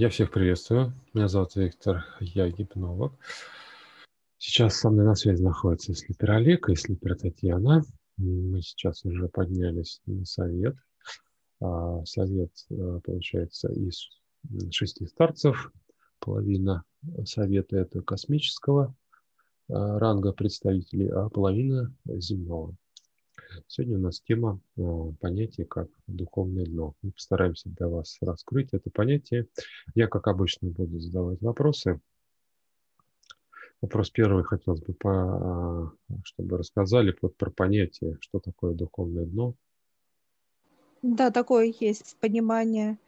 Я 0.00 0.08
всех 0.08 0.30
приветствую. 0.30 0.94
Меня 1.12 1.28
зовут 1.28 1.56
Виктор, 1.56 2.06
я 2.20 2.48
гипнолог. 2.48 3.12
Сейчас 4.38 4.76
со 4.76 4.88
мной 4.88 5.04
на 5.04 5.14
связи 5.14 5.42
находится 5.42 5.94
слипер 5.94 6.30
Олег 6.30 6.70
и 6.70 6.74
слипер 6.74 7.18
Татьяна. 7.18 7.82
Мы 8.16 8.62
сейчас 8.62 9.04
уже 9.04 9.28
поднялись 9.28 10.00
на 10.06 10.24
совет. 10.24 10.74
А, 11.60 12.02
совет, 12.06 12.50
э, 12.70 13.00
получается, 13.04 13.70
из 13.74 14.08
шести 14.70 15.04
старцев. 15.04 15.70
Половина 16.18 16.82
совета– 17.26 17.76
это 17.80 18.00
космического 18.00 18.96
э, 19.68 19.74
ранга 19.74 20.32
представителей, 20.32 21.10
а 21.10 21.28
половина– 21.28 21.94
земного. 22.06 22.74
Сегодня 23.68 23.98
у 23.98 24.00
нас 24.00 24.20
тема 24.20 24.60
э, 24.76 24.82
понятия 25.20 25.64
как 25.64 25.88
духовное 26.06 26.64
дно. 26.64 26.94
Мы 27.02 27.12
постараемся 27.12 27.68
для 27.68 27.88
вас 27.88 28.16
раскрыть 28.20 28.68
это 28.72 28.90
понятие. 28.90 29.46
Я, 29.94 30.08
как 30.08 30.28
обычно, 30.28 30.68
буду 30.68 30.98
задавать 31.00 31.40
вопросы. 31.40 32.00
Вопрос 33.80 34.10
первый 34.10 34.44
хотелось 34.44 34.82
бы, 34.82 34.92
по, 34.94 35.94
э, 36.10 36.14
чтобы 36.24 36.58
рассказали 36.58 37.16
вот 37.22 37.36
про 37.36 37.50
понятие, 37.50 38.18
что 38.20 38.40
такое 38.40 38.74
духовное 38.74 39.24
дно. 39.24 39.54
Да, 41.02 41.30
такое 41.30 41.72
есть 41.80 42.16
понимание 42.20 42.98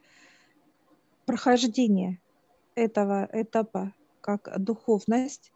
прохождения 1.27 2.21
этого 2.75 3.29
этапа 3.33 3.93
как 4.23 4.51
духовность, 4.59 5.53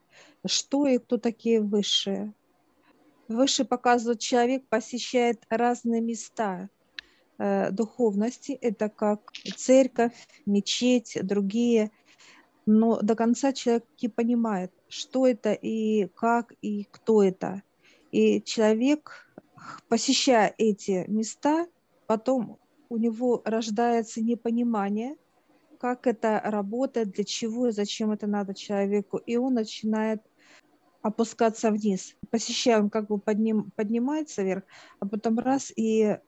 что 0.47 0.87
и 0.87 0.99
кто 0.99 1.17
такие 1.17 1.63
высшие, 1.63 2.35
Выше 3.29 3.65
показывает, 3.65 4.21
человек 4.21 4.69
посещает 4.69 5.43
разные 5.49 6.01
места 6.01 6.69
э, 7.39 7.71
духовности. 7.73 8.53
Это 8.53 8.89
как 8.89 9.33
церковь, 9.57 10.15
мечеть, 10.47 11.19
другие. 11.23 11.91
Но 12.67 13.01
до 13.01 13.15
конца 13.15 13.53
человек 13.53 13.85
не 14.01 14.09
понимает, 14.09 14.73
что 14.89 15.27
это 15.27 15.53
и 15.53 16.07
как, 16.15 16.53
и 16.63 16.85
кто 16.91 17.23
это. 17.23 17.63
И 18.13 18.43
человек, 18.43 19.29
посещая 19.89 20.55
эти 20.59 21.05
места, 21.09 21.67
потом 22.07 22.59
у 22.89 22.97
него 22.97 23.43
рождается 23.45 24.21
непонимание, 24.21 25.17
как 25.81 26.07
это 26.07 26.41
работает, 26.45 27.11
для 27.11 27.25
чего 27.25 27.69
и 27.69 27.73
зачем 27.73 28.13
это 28.13 28.27
надо 28.27 28.55
человеку. 28.55 29.19
И 29.19 29.37
он 29.37 29.55
начинает 29.55 30.23
опускаться 31.07 31.71
вниз. 31.71 32.17
Посещаем, 32.31 32.91
как 32.91 33.07
бы 33.07 33.19
подним, 33.19 33.71
поднимается 33.77 34.43
вверх, 34.43 34.65
а 34.99 35.07
потом 35.07 35.39
раз 35.39 35.73
и 35.77 36.19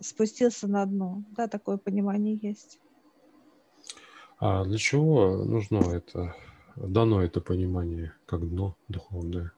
спустился 0.00 0.66
на 0.66 0.86
дно. 0.86 1.22
Да, 1.36 1.48
такое 1.48 1.76
понимание 1.76 2.38
есть. 2.40 2.80
А 4.38 4.64
для 4.64 4.78
чего 4.78 5.44
нужно 5.44 5.78
это, 5.94 6.34
дано 6.76 7.22
это 7.22 7.42
понимание, 7.42 8.14
как 8.24 8.48
дно 8.48 8.74
духовное? 8.88 9.52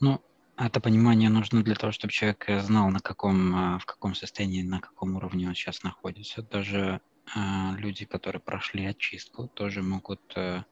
Ну, 0.00 0.20
это 0.56 0.80
понимание 0.80 1.28
нужно 1.28 1.62
для 1.62 1.76
того, 1.76 1.92
чтобы 1.92 2.12
человек 2.12 2.44
знал, 2.60 2.90
на 2.90 2.98
каком, 2.98 3.54
а, 3.54 3.78
в 3.78 3.86
каком 3.86 4.16
состоянии, 4.16 4.62
на 4.62 4.80
каком 4.80 5.14
уровне 5.14 5.46
он 5.46 5.54
сейчас 5.54 5.84
находится. 5.84 6.42
Даже 6.42 7.00
э, 7.36 7.38
люди, 7.76 8.04
которые 8.04 8.42
прошли 8.42 8.84
очистку, 8.84 9.46
тоже 9.46 9.80
могут 9.82 10.20
э, 10.34 10.64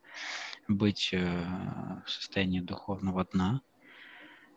быть 0.67 1.09
э, 1.13 2.01
в 2.05 2.09
состоянии 2.09 2.59
духовного 2.59 3.25
дна. 3.25 3.61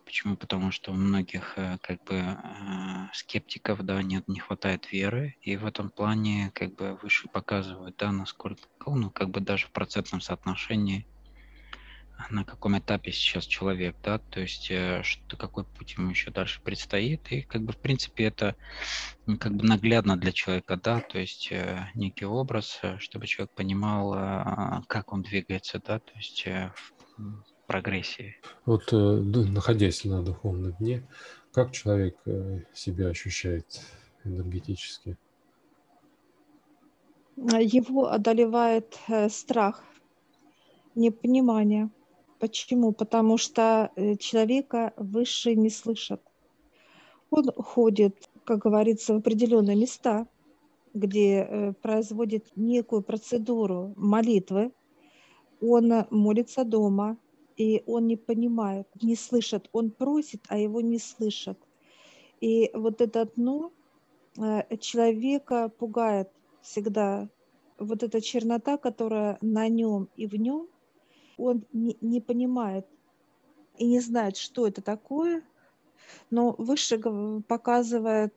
Почему? 0.04 0.36
Потому 0.36 0.70
что 0.70 0.92
у 0.92 0.94
многих 0.94 1.54
э, 1.56 1.78
как 1.82 2.04
бы 2.04 2.16
э, 2.16 3.08
скептиков, 3.12 3.82
да, 3.82 4.02
нет, 4.02 4.28
не 4.28 4.40
хватает 4.40 4.92
веры, 4.92 5.36
и 5.40 5.56
в 5.56 5.64
этом 5.66 5.90
плане 5.90 6.50
как 6.54 6.74
бы 6.74 6.98
выше 7.02 7.28
показывают, 7.28 7.96
да, 7.96 8.12
насколько, 8.12 8.62
ну, 8.86 9.10
как 9.10 9.30
бы 9.30 9.40
даже 9.40 9.66
в 9.66 9.72
процентном 9.72 10.20
соотношении 10.20 11.06
на 12.30 12.44
каком 12.44 12.78
этапе 12.78 13.12
сейчас 13.12 13.44
человек, 13.44 13.96
да, 14.02 14.18
то 14.18 14.40
есть 14.40 14.70
э, 14.70 15.02
что, 15.02 15.36
какой 15.36 15.64
путь 15.64 15.94
ему 15.96 16.10
еще 16.10 16.30
дальше 16.30 16.60
предстоит, 16.62 17.30
и 17.30 17.42
как 17.42 17.62
бы 17.62 17.72
в 17.72 17.76
принципе 17.76 18.24
это 18.24 18.56
как 19.38 19.54
бы 19.54 19.64
наглядно 19.64 20.16
для 20.16 20.32
человека, 20.32 20.76
да, 20.76 21.00
то 21.00 21.18
есть 21.18 21.48
э, 21.50 21.88
некий 21.94 22.24
образ, 22.24 22.78
э, 22.82 22.98
чтобы 22.98 23.26
человек 23.26 23.52
понимал, 23.52 24.84
как 24.86 25.12
он 25.12 25.22
двигается, 25.22 25.80
да, 25.84 25.98
то 25.98 26.12
есть 26.16 26.46
в 26.46 27.66
прогрессии. 27.66 28.36
Вот 28.66 28.92
находясь 28.92 30.04
на 30.04 30.22
духовном 30.22 30.72
дне, 30.72 31.06
как 31.52 31.72
человек 31.72 32.16
себя 32.74 33.08
ощущает 33.08 33.80
энергетически? 34.24 35.16
Его 37.36 38.08
одолевает 38.08 38.98
страх, 39.28 39.82
непонимание. 40.94 41.90
Почему? 42.38 42.92
Потому 42.92 43.38
что 43.38 43.90
э, 43.96 44.16
человека 44.16 44.92
выше 44.96 45.54
не 45.54 45.70
слышат. 45.70 46.20
Он 47.30 47.50
ходит, 47.56 48.28
как 48.44 48.58
говорится, 48.58 49.14
в 49.14 49.18
определенные 49.18 49.76
места, 49.76 50.26
где 50.92 51.38
э, 51.38 51.72
производит 51.74 52.46
некую 52.56 53.02
процедуру 53.02 53.94
молитвы. 53.96 54.72
Он 55.60 56.06
молится 56.10 56.64
дома, 56.64 57.16
и 57.56 57.82
он 57.86 58.06
не 58.06 58.16
понимает, 58.16 58.86
не 59.02 59.16
слышит. 59.16 59.68
Он 59.72 59.90
просит, 59.90 60.42
а 60.48 60.58
его 60.58 60.80
не 60.80 60.98
слышат. 60.98 61.58
И 62.40 62.70
вот 62.74 63.00
это 63.00 63.30
дно 63.36 63.72
э, 64.38 64.76
человека 64.78 65.68
пугает 65.68 66.30
всегда. 66.62 67.28
Вот 67.78 68.02
эта 68.02 68.20
чернота, 68.20 68.76
которая 68.76 69.38
на 69.40 69.68
нем 69.68 70.08
и 70.16 70.26
в 70.26 70.34
нем, 70.34 70.68
он 71.36 71.64
не, 71.72 71.96
не 72.00 72.20
понимает 72.20 72.86
и 73.78 73.86
не 73.86 74.00
знает, 74.00 74.36
что 74.36 74.66
это 74.66 74.82
такое, 74.82 75.42
но 76.30 76.54
выше 76.58 76.98
показывает 77.46 78.34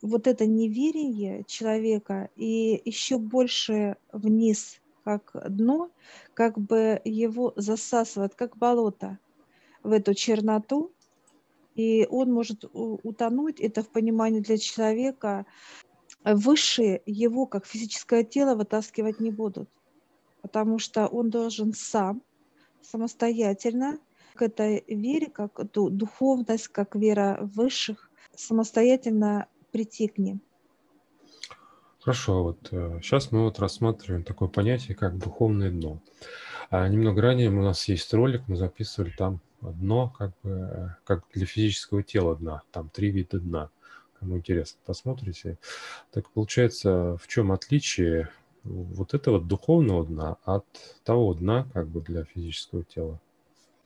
вот 0.00 0.26
это 0.26 0.46
неверие 0.46 1.44
человека 1.44 2.30
и 2.36 2.80
еще 2.84 3.18
больше 3.18 3.96
вниз, 4.12 4.80
как 5.04 5.32
дно, 5.48 5.90
как 6.34 6.58
бы 6.58 7.00
его 7.04 7.52
засасывает, 7.56 8.34
как 8.34 8.56
болото 8.56 9.18
в 9.82 9.92
эту 9.92 10.14
черноту, 10.14 10.92
и 11.74 12.06
он 12.10 12.32
может 12.32 12.64
утонуть. 12.72 13.60
Это 13.60 13.82
в 13.82 13.88
понимании 13.88 14.40
для 14.40 14.58
человека. 14.58 15.46
Выше 16.24 17.00
его, 17.06 17.46
как 17.46 17.66
физическое 17.66 18.24
тело, 18.24 18.56
вытаскивать 18.56 19.20
не 19.20 19.30
будут, 19.30 19.70
потому 20.42 20.78
что 20.78 21.06
он 21.06 21.30
должен 21.30 21.72
сам 21.72 22.22
самостоятельно 22.82 23.98
к 24.34 24.42
этой 24.42 24.84
вере, 24.86 25.28
как 25.28 25.58
эту 25.58 25.90
духовность, 25.90 26.68
как 26.68 26.94
вера 26.94 27.38
высших, 27.54 28.10
самостоятельно 28.34 29.46
прийти 29.72 30.08
к 30.08 30.18
ним. 30.18 30.40
Хорошо, 32.00 32.42
вот 32.42 32.68
сейчас 33.02 33.26
э, 33.26 33.28
мы 33.32 33.42
вот 33.42 33.58
рассматриваем 33.58 34.22
такое 34.22 34.48
понятие, 34.48 34.96
как 34.96 35.18
духовное 35.18 35.70
дно. 35.70 36.00
А 36.70 36.88
немного 36.88 37.20
ранее 37.20 37.50
у 37.50 37.62
нас 37.62 37.88
есть 37.88 38.14
ролик, 38.14 38.42
мы 38.46 38.56
записывали 38.56 39.10
там 39.10 39.40
дно, 39.60 40.14
как 40.16 40.32
бы, 40.42 40.50
э, 40.50 40.88
как 41.04 41.24
для 41.34 41.44
физического 41.44 42.02
тела 42.02 42.36
дна, 42.36 42.62
там 42.70 42.88
три 42.90 43.10
вида 43.10 43.40
дна. 43.40 43.70
Кому 44.18 44.38
интересно, 44.38 44.80
посмотрите. 44.84 45.58
Так 46.10 46.30
получается, 46.30 47.16
в 47.18 47.28
чем 47.28 47.52
отличие 47.52 48.30
вот 48.64 49.14
этого 49.14 49.40
духовного 49.40 50.06
дна 50.06 50.36
от 50.44 50.66
того 51.04 51.34
дна 51.34 51.66
как 51.72 51.88
бы 51.88 52.00
для 52.00 52.24
физического 52.24 52.84
тела? 52.84 53.20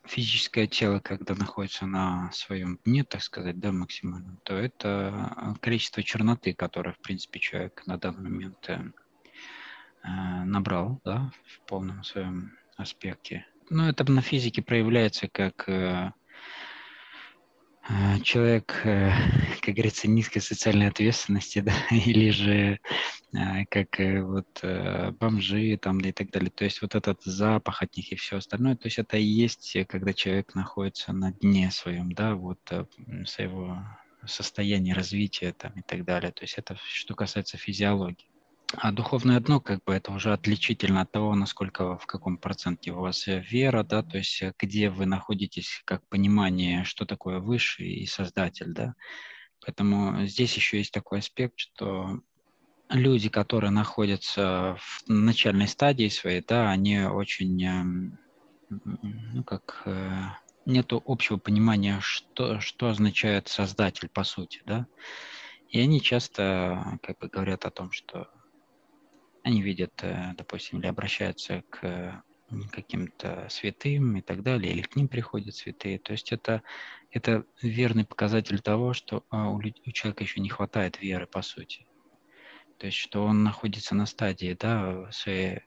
Физическое 0.04 0.66
тело, 0.66 0.98
когда 0.98 1.34
находится 1.34 1.86
на 1.86 2.30
своем 2.32 2.78
дне, 2.84 3.04
так 3.04 3.22
сказать, 3.22 3.60
да, 3.60 3.70
максимально, 3.70 4.36
то 4.42 4.54
это 4.54 5.30
э, 5.36 5.60
количество 5.60 6.02
черноты, 6.02 6.54
которое, 6.54 6.92
в 6.92 6.98
принципе, 6.98 7.38
человек 7.38 7.84
на 7.86 7.98
данный 7.98 8.28
момент 8.28 8.68
э, 8.68 8.82
э, 10.02 10.08
набрал, 10.44 11.00
да, 11.04 11.30
в 11.46 11.60
полном 11.68 12.02
своем 12.02 12.52
аспекте. 12.76 13.46
Но 13.70 13.88
это 13.88 14.10
на 14.10 14.22
физике 14.22 14.60
проявляется 14.60 15.28
как 15.28 15.68
человек, 18.22 18.80
э, 18.84 19.12
как 19.60 19.74
говорится, 19.74 20.08
низкой 20.08 20.40
социальной 20.40 20.88
ответственности, 20.88 21.60
да, 21.60 21.74
или 21.90 22.30
же 22.30 22.80
как 23.32 24.00
э, 24.00 24.22
вот 24.22 24.60
э, 24.62 25.10
бомжи 25.12 25.76
там 25.78 25.98
и 26.00 26.12
так 26.12 26.30
далее. 26.30 26.50
То 26.50 26.64
есть 26.64 26.82
вот 26.82 26.94
этот 26.94 27.22
запах 27.22 27.82
от 27.82 27.96
них 27.96 28.12
и 28.12 28.16
все 28.16 28.36
остальное, 28.36 28.76
то 28.76 28.86
есть 28.86 28.98
это 28.98 29.16
и 29.16 29.24
есть, 29.24 29.76
когда 29.88 30.12
человек 30.12 30.54
находится 30.54 31.12
на 31.12 31.32
дне 31.32 31.70
своем, 31.70 32.12
да, 32.12 32.34
вот 32.34 32.60
своего 33.26 33.78
состояния 34.26 34.94
развития 34.94 35.52
там 35.52 35.72
и 35.72 35.82
так 35.82 36.04
далее. 36.04 36.30
То 36.32 36.42
есть 36.42 36.58
это 36.58 36.76
что 36.84 37.14
касается 37.14 37.56
физиологии. 37.56 38.26
А 38.76 38.90
духовное 38.90 39.38
дно, 39.38 39.60
как 39.60 39.84
бы, 39.84 39.92
это 39.92 40.12
уже 40.12 40.32
отличительно 40.32 41.02
от 41.02 41.12
того, 41.12 41.34
насколько, 41.34 41.98
в 41.98 42.06
каком 42.06 42.38
проценте 42.38 42.92
у 42.92 43.00
вас 43.00 43.28
э, 43.28 43.40
вера, 43.40 43.82
да, 43.82 44.02
то 44.02 44.16
есть 44.16 44.40
э, 44.40 44.54
где 44.58 44.88
вы 44.88 45.04
находитесь, 45.04 45.82
как 45.84 46.06
понимание, 46.08 46.84
что 46.84 47.04
такое 47.04 47.38
высший 47.38 47.88
и 47.88 48.06
создатель, 48.06 48.72
да. 48.72 48.94
Поэтому 49.64 50.24
здесь 50.24 50.56
еще 50.56 50.78
есть 50.78 50.92
такой 50.92 51.18
аспект, 51.18 51.58
что 51.58 52.20
люди, 52.88 53.28
которые 53.28 53.70
находятся 53.70 54.76
в 54.78 55.08
начальной 55.08 55.68
стадии 55.68 56.08
своей, 56.08 56.42
да, 56.46 56.70
они 56.70 57.00
очень, 57.00 57.64
эм, 57.64 58.18
ну, 58.68 59.44
как, 59.44 59.82
э, 59.86 60.22
нету 60.66 61.02
общего 61.04 61.38
понимания, 61.38 61.98
что, 62.00 62.60
что 62.60 62.88
означает 62.88 63.48
создатель, 63.48 64.08
по 64.08 64.24
сути, 64.24 64.60
да. 64.64 64.86
И 65.68 65.80
они 65.80 66.00
часто, 66.00 66.98
как 67.02 67.18
бы, 67.18 67.28
говорят 67.28 67.64
о 67.64 67.70
том, 67.70 67.90
что 67.92 68.28
они 69.42 69.62
видят, 69.62 69.92
э, 70.02 70.32
допустим, 70.36 70.80
или 70.80 70.86
обращаются 70.86 71.62
к 71.70 72.22
каким-то 72.70 73.46
святым 73.48 74.16
и 74.18 74.22
так 74.22 74.42
далее, 74.42 74.72
или 74.72 74.82
к 74.82 74.96
ним 74.96 75.08
приходят 75.08 75.54
святые. 75.54 75.98
То 75.98 76.12
есть 76.12 76.32
это, 76.32 76.62
это 77.10 77.44
верный 77.62 78.04
показатель 78.04 78.60
того, 78.60 78.92
что 78.92 79.24
а, 79.30 79.48
у, 79.50 79.56
у 79.56 79.90
человека 79.92 80.22
еще 80.22 80.40
не 80.40 80.50
хватает 80.50 81.00
веры, 81.00 81.26
по 81.26 81.42
сути. 81.42 81.86
То 82.82 82.86
есть 82.86 82.98
что 82.98 83.24
он 83.24 83.44
находится 83.44 83.94
на 83.94 84.06
стадии 84.06 84.56
да, 84.58 85.08
своей 85.12 85.60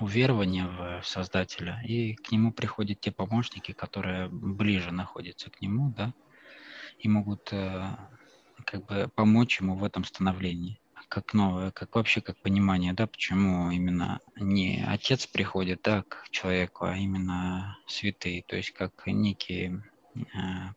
уверования 0.00 0.66
в 0.66 1.06
Создателя, 1.06 1.80
и 1.84 2.14
к 2.14 2.32
нему 2.32 2.50
приходят 2.50 2.98
те 2.98 3.12
помощники, 3.12 3.70
которые 3.70 4.28
ближе 4.28 4.90
находятся 4.90 5.48
к 5.48 5.60
нему, 5.60 5.94
да, 5.96 6.12
и 6.98 7.08
могут 7.08 7.52
э, 7.52 7.86
как 8.64 8.84
бы 8.86 9.08
помочь 9.14 9.60
ему 9.60 9.76
в 9.76 9.84
этом 9.84 10.02
становлении. 10.02 10.80
Как 11.08 11.34
новое, 11.34 11.70
как 11.70 11.94
вообще 11.94 12.20
как 12.20 12.36
понимание, 12.38 12.92
да, 12.92 13.06
почему 13.06 13.70
именно 13.70 14.18
не 14.34 14.84
отец 14.84 15.28
приходит, 15.28 15.82
да, 15.84 16.02
к 16.02 16.30
человеку, 16.30 16.84
а 16.84 16.96
именно 16.96 17.78
святые, 17.86 18.42
то 18.42 18.56
есть 18.56 18.72
как 18.72 19.06
некие 19.06 19.84
э, 20.16 20.22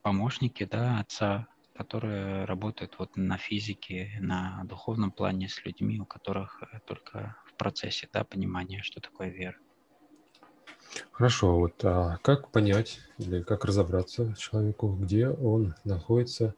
помощники, 0.03 0.65
да, 0.65 0.99
отца, 0.99 1.47
которые 1.79 2.43
работают 2.43 2.95
вот 2.99 3.15
на 3.15 3.37
физике, 3.37 4.11
на 4.19 4.65
духовном 4.65 5.11
плане 5.11 5.47
с 5.47 5.63
людьми, 5.63 5.97
у 6.01 6.05
которых 6.05 6.61
э, 6.61 6.79
только 6.85 7.37
в 7.45 7.53
процессе, 7.53 8.09
да, 8.11 8.25
понимания, 8.25 8.81
что 8.83 8.99
такое 8.99 9.29
вера. 9.29 9.55
Хорошо, 11.13 11.57
вот 11.57 11.85
а 11.85 12.17
как 12.21 12.49
понять 12.51 12.99
или 13.17 13.41
как 13.43 13.63
разобраться 13.63 14.35
человеку, 14.37 14.89
где 14.89 15.29
он 15.29 15.73
находится 15.85 16.53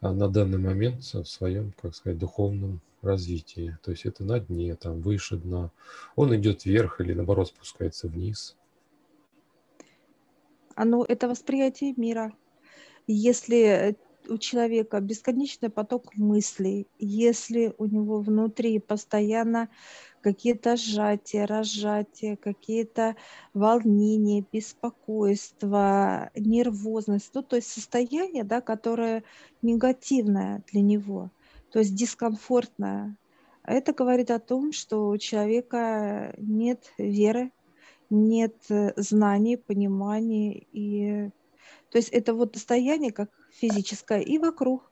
а, 0.00 0.12
на 0.12 0.28
данный 0.28 0.58
момент 0.58 1.02
в 1.02 1.24
своем, 1.24 1.72
как 1.82 1.96
сказать, 1.96 2.18
духовном 2.18 2.80
развитии. 3.02 3.76
То 3.82 3.90
есть 3.90 4.06
это 4.06 4.22
на 4.22 4.38
дне, 4.38 4.76
там 4.76 5.00
выше 5.00 5.38
дна. 5.38 5.72
Он 6.14 6.36
идет 6.36 6.64
вверх 6.64 7.00
или 7.00 7.14
наоборот 7.14 7.48
спускается 7.48 8.06
вниз. 8.06 8.56
Оно, 10.76 11.04
это 11.04 11.26
восприятие 11.26 11.94
мира. 11.96 12.32
Если 13.08 13.96
у 14.28 14.38
человека 14.38 15.00
бесконечный 15.00 15.70
поток 15.70 16.14
мыслей, 16.16 16.86
если 16.98 17.74
у 17.78 17.86
него 17.86 18.20
внутри 18.20 18.78
постоянно 18.78 19.68
какие-то 20.20 20.76
сжатия, 20.76 21.44
разжатия, 21.44 22.36
какие-то 22.36 23.16
волнения, 23.54 24.44
беспокойство, 24.52 26.30
нервозность, 26.36 27.30
ну, 27.34 27.42
то 27.42 27.56
есть 27.56 27.68
состояние, 27.68 28.44
да, 28.44 28.60
которое 28.60 29.24
негативное 29.62 30.62
для 30.70 30.80
него, 30.80 31.30
то 31.70 31.80
есть 31.80 31.94
дискомфортное. 31.94 33.16
Это 33.64 33.92
говорит 33.92 34.30
о 34.30 34.40
том, 34.40 34.72
что 34.72 35.08
у 35.08 35.18
человека 35.18 36.34
нет 36.38 36.92
веры, 36.98 37.52
нет 38.10 38.54
э, 38.68 38.92
знаний, 38.96 39.56
понимания. 39.56 40.66
И... 40.72 41.30
То 41.90 41.98
есть 41.98 42.08
это 42.10 42.34
вот 42.34 42.54
состояние 42.54 43.12
как 43.12 43.30
физическое 43.52 44.20
и 44.20 44.38
вокруг. 44.38 44.90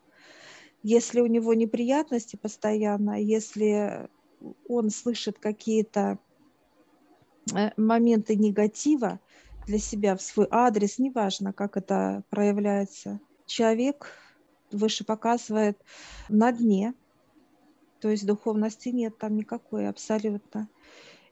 Если 0.83 1.21
у 1.21 1.27
него 1.27 1.55
неприятности 1.55 2.37
постоянно, 2.37 3.21
если 3.21 4.09
он 4.69 4.91
слышит 4.91 5.39
какие-то 5.39 6.19
э, 7.55 7.71
моменты 7.77 8.37
негатива 8.37 9.21
для 9.67 9.79
себя 9.79 10.17
в 10.17 10.23
свой 10.23 10.47
адрес, 10.51 10.99
неважно, 10.99 11.53
как 11.53 11.77
это 11.77 12.25
проявляется, 12.31 13.21
человек 13.47 14.13
выше 14.73 15.05
показывает 15.05 15.79
на 16.29 16.53
дне, 16.53 16.95
то 18.01 18.09
есть 18.09 18.27
духовности 18.27 18.89
нет 18.89 19.19
там 19.19 19.37
никакой 19.37 19.89
абсолютно. 19.89 20.69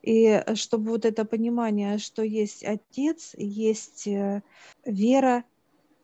И 0.03 0.43
чтобы 0.55 0.91
вот 0.91 1.05
это 1.05 1.25
понимание, 1.25 1.99
что 1.99 2.23
есть 2.23 2.65
Отец, 2.65 3.35
есть 3.37 4.07
э, 4.07 4.43
вера, 4.85 5.45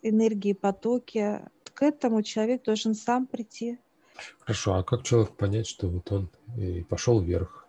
энергии, 0.05 0.53
потоки, 0.53 1.41
к 1.75 1.83
этому 1.83 2.23
человек 2.23 2.63
должен 2.65 2.95
сам 2.95 3.27
прийти. 3.27 3.79
Хорошо, 4.41 4.75
а 4.75 4.85
как 4.85 5.03
человек 5.03 5.33
понять, 5.33 5.67
что 5.67 5.89
вот 5.89 6.11
он 6.13 6.31
и 6.57 6.83
пошел 6.83 7.21
вверх? 7.21 7.67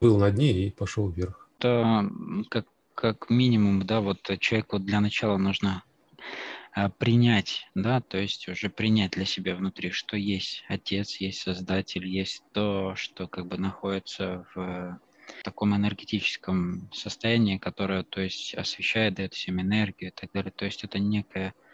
Был 0.00 0.18
на 0.18 0.30
дне 0.30 0.52
и 0.52 0.70
пошел 0.70 1.08
вверх. 1.08 1.48
Это 1.58 2.08
как, 2.50 2.66
как 2.94 3.30
минимум, 3.30 3.84
да, 3.84 4.00
вот 4.00 4.22
человеку 4.38 4.78
для 4.78 5.00
начала 5.00 5.36
нужно 5.38 5.82
а, 6.72 6.88
принять, 6.90 7.66
да, 7.74 8.00
то 8.00 8.18
есть 8.18 8.48
уже 8.48 8.70
принять 8.70 9.12
для 9.12 9.24
себя 9.24 9.56
внутри, 9.56 9.90
что 9.90 10.16
есть 10.16 10.64
Отец, 10.68 11.16
есть 11.16 11.40
Создатель, 11.40 12.06
есть 12.06 12.44
то, 12.52 12.94
что 12.94 13.26
как 13.26 13.46
бы 13.46 13.58
находится 13.58 14.46
в 14.54 15.00
таком 15.42 15.74
энергетическом 15.74 16.88
состоянии, 16.92 17.58
которое, 17.58 18.02
то 18.04 18.20
есть, 18.20 18.54
освещает, 18.54 19.14
дает 19.14 19.34
всем 19.34 19.60
энергию 19.60 20.10
и 20.10 20.14
так 20.14 20.30
далее. 20.32 20.52
То 20.52 20.64
есть 20.64 20.84
это 20.84 20.98
некая 20.98 21.48
э, 21.48 21.67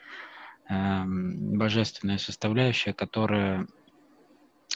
божественная 0.69 2.19
составляющая, 2.19 2.93
которая 2.93 3.67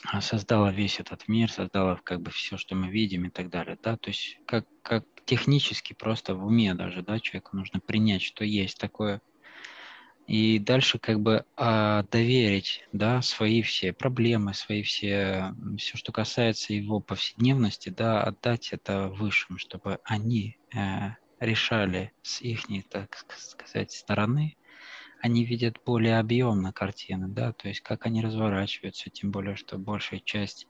а, 0.05 0.21
создала 0.21 0.71
весь 0.71 0.99
этот 0.99 1.27
мир, 1.27 1.51
создала 1.51 1.99
как 2.03 2.21
бы 2.21 2.31
все, 2.31 2.57
что 2.57 2.75
мы 2.75 2.89
видим 2.89 3.25
и 3.25 3.29
так 3.29 3.49
далее, 3.49 3.77
да, 3.81 3.97
то 3.97 4.09
есть 4.09 4.37
как, 4.45 4.65
как 4.81 5.05
технически 5.25 5.93
просто 5.93 6.35
в 6.35 6.45
уме 6.45 6.73
даже, 6.73 7.01
да, 7.01 7.19
человеку 7.19 7.57
нужно 7.57 7.79
принять, 7.79 8.21
что 8.21 8.45
есть 8.45 8.77
такое, 8.77 9.21
и 10.29 10.59
дальше 10.59 10.99
как 10.99 11.19
бы 11.21 11.43
а, 11.57 12.03
доверить, 12.03 12.87
да, 12.93 13.21
свои 13.23 13.63
все 13.63 13.93
проблемы, 13.93 14.53
свои 14.53 14.83
все, 14.83 15.55
все, 15.77 15.97
что 15.97 16.11
касается 16.11 16.73
его 16.73 16.99
повседневности, 16.99 17.89
да, 17.89 18.21
отдать 18.21 18.69
это 18.71 19.07
высшим, 19.09 19.57
чтобы 19.57 19.99
они 20.03 20.57
э, 20.71 21.15
решали 21.39 22.13
с 22.21 22.41
их, 22.41 22.61
так 22.89 23.17
сказать, 23.37 23.91
стороны, 23.91 24.55
они 25.21 25.45
видят 25.45 25.77
более 25.85 26.19
объемно 26.19 26.71
картины, 26.71 27.27
да, 27.27 27.53
то 27.53 27.67
есть 27.67 27.81
как 27.81 28.05
они 28.05 28.21
разворачиваются, 28.21 29.09
тем 29.09 29.31
более, 29.31 29.55
что 29.55 29.77
большая 29.77 30.21
часть 30.21 30.67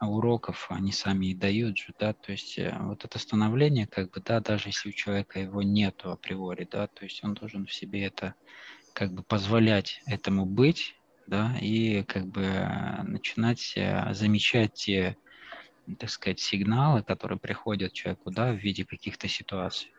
уроков 0.00 0.66
они 0.70 0.92
сами 0.92 1.26
и 1.26 1.34
дают 1.34 1.78
же, 1.78 1.94
да, 1.98 2.12
то 2.12 2.32
есть 2.32 2.58
э, 2.58 2.76
вот 2.80 3.04
это 3.04 3.18
становление, 3.18 3.86
как 3.86 4.10
бы, 4.10 4.20
да, 4.20 4.40
даже 4.40 4.68
если 4.68 4.90
у 4.90 4.92
человека 4.92 5.40
его 5.40 5.62
нету 5.62 6.10
априори, 6.10 6.68
да, 6.70 6.86
то 6.86 7.04
есть 7.04 7.22
он 7.24 7.34
должен 7.34 7.66
в 7.66 7.72
себе 7.72 8.04
это, 8.04 8.34
как 8.92 9.12
бы, 9.12 9.22
позволять 9.22 10.00
этому 10.06 10.46
быть, 10.46 10.94
да, 11.26 11.56
и 11.60 12.02
как 12.04 12.26
бы 12.26 12.42
э, 12.42 13.02
начинать 13.02 13.72
э, 13.76 14.12
замечать 14.12 14.74
те, 14.74 15.16
так 15.98 16.10
сказать, 16.10 16.40
сигналы, 16.40 17.02
которые 17.02 17.38
приходят 17.38 17.92
человеку, 17.92 18.30
да, 18.30 18.52
в 18.52 18.56
виде 18.56 18.84
каких-то 18.84 19.26
ситуаций 19.26 19.90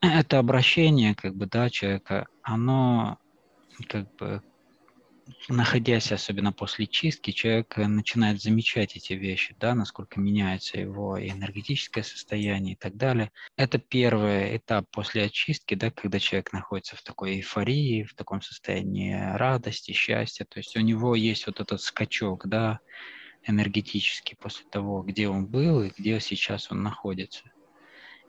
это 0.00 0.38
обращение, 0.38 1.14
как 1.14 1.34
бы, 1.34 1.46
да, 1.46 1.70
человека, 1.70 2.26
оно, 2.42 3.18
как 3.88 4.14
бы, 4.16 4.42
находясь 5.48 6.12
особенно 6.12 6.52
после 6.52 6.86
чистки, 6.86 7.30
человек 7.30 7.76
начинает 7.76 8.40
замечать 8.40 8.96
эти 8.96 9.12
вещи, 9.12 9.54
да, 9.58 9.74
насколько 9.74 10.20
меняется 10.20 10.78
его 10.78 11.20
энергетическое 11.20 12.02
состояние 12.02 12.74
и 12.74 12.76
так 12.76 12.96
далее. 12.96 13.30
Это 13.56 13.78
первый 13.78 14.56
этап 14.56 14.86
после 14.90 15.24
очистки, 15.24 15.74
да, 15.74 15.90
когда 15.90 16.18
человек 16.18 16.52
находится 16.52 16.96
в 16.96 17.02
такой 17.02 17.36
эйфории, 17.36 18.04
в 18.04 18.14
таком 18.14 18.42
состоянии 18.42 19.14
радости, 19.36 19.92
счастья, 19.92 20.44
то 20.44 20.58
есть 20.58 20.76
у 20.76 20.80
него 20.80 21.14
есть 21.14 21.46
вот 21.46 21.60
этот 21.60 21.80
скачок, 21.80 22.46
да, 22.46 22.80
энергетический 23.46 24.36
после 24.36 24.66
того, 24.68 25.02
где 25.02 25.28
он 25.28 25.46
был 25.46 25.82
и 25.82 25.92
где 25.96 26.20
сейчас 26.20 26.70
он 26.70 26.82
находится. 26.82 27.50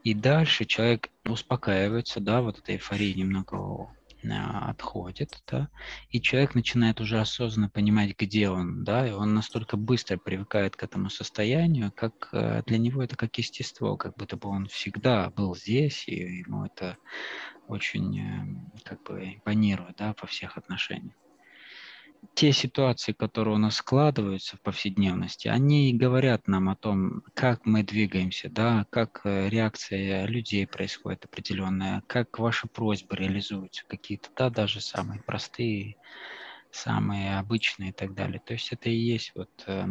И 0.04 0.14
дальше 0.14 0.64
человек 0.64 1.10
успокаивается, 1.24 2.20
да, 2.20 2.42
вот 2.42 2.58
эта 2.58 2.72
эйфория 2.72 3.14
немного 3.14 3.88
а, 4.24 4.70
отходит, 4.70 5.42
да, 5.46 5.68
и 6.10 6.20
человек 6.20 6.54
начинает 6.54 7.00
уже 7.00 7.20
осознанно 7.20 7.68
понимать, 7.68 8.16
где 8.18 8.48
он, 8.48 8.84
да, 8.84 9.06
и 9.06 9.12
он 9.12 9.34
настолько 9.34 9.76
быстро 9.76 10.16
привыкает 10.16 10.76
к 10.76 10.82
этому 10.82 11.08
состоянию, 11.08 11.92
как 11.94 12.28
э, 12.32 12.62
для 12.66 12.78
него 12.78 13.02
это 13.02 13.16
как 13.16 13.36
естество, 13.38 13.96
как 13.96 14.16
будто 14.16 14.36
бы 14.36 14.48
он 14.48 14.66
всегда 14.66 15.30
был 15.30 15.54
здесь, 15.54 16.08
и 16.08 16.14
ему 16.14 16.64
это 16.64 16.96
очень 17.68 18.20
э, 18.20 18.80
как 18.84 19.02
бы 19.04 19.34
импонирует, 19.34 19.96
да, 19.98 20.14
во 20.20 20.26
всех 20.26 20.56
отношениях 20.56 21.14
те 22.34 22.52
ситуации, 22.52 23.12
которые 23.12 23.54
у 23.54 23.58
нас 23.58 23.76
складываются 23.76 24.56
в 24.56 24.62
повседневности, 24.62 25.48
они 25.48 25.92
говорят 25.92 26.48
нам 26.48 26.68
о 26.68 26.76
том, 26.76 27.22
как 27.34 27.66
мы 27.66 27.82
двигаемся, 27.82 28.48
да, 28.48 28.86
как 28.90 29.22
э, 29.24 29.48
реакция 29.48 30.26
людей 30.26 30.66
происходит 30.66 31.24
определенная, 31.24 32.02
как 32.06 32.38
ваши 32.38 32.68
просьбы 32.68 33.16
реализуются, 33.16 33.84
какие-то, 33.86 34.28
да, 34.36 34.50
даже 34.50 34.80
самые 34.80 35.20
простые 35.20 35.96
самые 36.72 37.38
обычные 37.38 37.90
и 37.90 37.92
так 37.92 38.14
далее. 38.14 38.40
То 38.44 38.54
есть 38.54 38.72
это 38.72 38.88
и 38.88 38.94
есть 38.94 39.32
вот 39.34 39.50
э, 39.66 39.84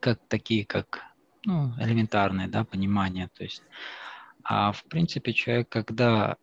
как 0.00 0.20
такие, 0.28 0.64
как 0.64 1.02
ну, 1.44 1.72
элементарное 1.78 2.48
да, 2.48 2.64
понимание. 2.64 3.28
То 3.28 3.44
есть, 3.44 3.62
а 4.42 4.72
в 4.72 4.84
принципе 4.84 5.32
человек, 5.32 5.68
когда 5.68 6.36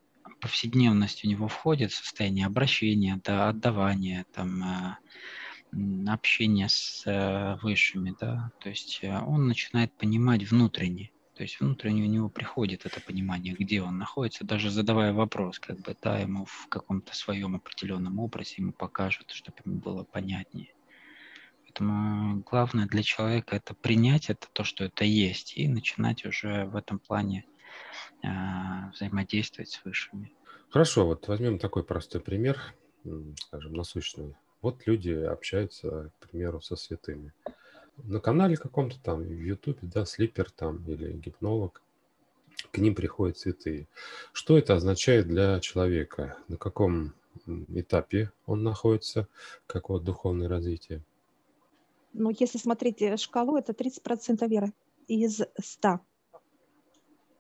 повседневность 0.46 1.26
у 1.26 1.28
него 1.28 1.48
входит 1.48 1.92
состояние 1.92 2.46
обращения, 2.46 3.20
да, 3.24 3.50
отдавания, 3.50 4.28
там, 4.32 4.62
э, 5.74 6.08
общения 6.08 6.70
с 6.70 7.02
э, 7.08 7.58
высшими, 7.64 8.16
да, 8.20 8.52
то 8.60 8.70
есть 8.70 9.00
э, 9.02 9.20
он 9.22 9.48
начинает 9.48 9.92
понимать 9.94 10.44
внутренне, 10.44 11.10
то 11.34 11.42
есть 11.42 11.60
внутренне 11.60 12.04
у 12.04 12.06
него 12.06 12.30
приходит 12.30 12.86
это 12.86 13.02
понимание, 13.02 13.56
где 13.58 13.82
он 13.82 13.98
находится, 13.98 14.46
даже 14.46 14.70
задавая 14.70 15.14
вопрос, 15.14 15.58
как 15.58 15.80
бы, 15.80 15.98
да, 16.00 16.20
ему 16.20 16.46
в 16.46 16.68
каком-то 16.70 17.16
своем 17.16 17.56
определенном 17.56 18.20
образе 18.20 18.58
ему 18.58 18.72
покажут, 18.72 19.32
чтобы 19.32 19.58
ему 19.66 19.80
было 19.80 20.04
понятнее. 20.04 20.76
Поэтому 21.64 22.44
главное 22.46 22.86
для 22.86 23.02
человека 23.02 23.56
это 23.56 23.74
принять 23.74 24.30
это 24.30 24.46
то, 24.54 24.64
что 24.64 24.84
это 24.84 25.06
есть, 25.06 25.58
и 25.58 25.68
начинать 25.68 26.24
уже 26.24 26.66
в 26.66 26.76
этом 26.76 27.00
плане 27.00 27.46
взаимодействовать 28.94 29.70
с 29.70 29.84
высшими. 29.84 30.32
Хорошо, 30.70 31.06
вот 31.06 31.28
возьмем 31.28 31.60
такой 31.60 31.84
простой 31.84 32.22
пример, 32.22 32.60
скажем, 33.48 33.74
насущный. 33.74 34.36
Вот 34.62 34.86
люди 34.88 35.12
общаются, 35.12 36.12
к 36.20 36.28
примеру, 36.28 36.60
со 36.62 36.76
святыми. 36.76 37.34
На 38.04 38.20
канале 38.20 38.58
каком-то 38.58 39.00
там, 39.00 39.22
в 39.22 39.30
Ютубе, 39.32 39.80
да, 39.84 40.06
слипер 40.06 40.50
там 40.52 40.84
или 40.88 41.14
гипнолог, 41.14 41.82
к 42.72 42.78
ним 42.78 42.96
приходят 42.96 43.38
святые. 43.38 43.88
Что 44.34 44.58
это 44.58 44.76
означает 44.76 45.28
для 45.28 45.60
человека? 45.60 46.38
На 46.48 46.58
каком 46.58 47.14
этапе 47.70 48.32
он 48.46 48.64
находится, 48.64 49.28
какое 49.68 50.00
духовное 50.00 50.50
развитие? 50.50 51.02
Ну, 52.14 52.32
если 52.38 52.58
смотреть 52.58 53.02
э, 53.02 53.18
шкалу, 53.18 53.58
это 53.58 53.74
30% 53.74 54.48
веры 54.48 54.74
из 55.08 55.42
100. 55.62 56.00